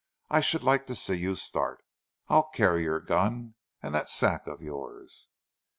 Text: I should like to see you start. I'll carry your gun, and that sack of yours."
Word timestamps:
I 0.31 0.39
should 0.39 0.63
like 0.63 0.87
to 0.87 0.95
see 0.95 1.13
you 1.13 1.35
start. 1.35 1.83
I'll 2.27 2.49
carry 2.49 2.81
your 2.85 2.99
gun, 2.99 3.53
and 3.83 3.93
that 3.93 4.09
sack 4.09 4.47
of 4.47 4.59
yours." 4.59 5.27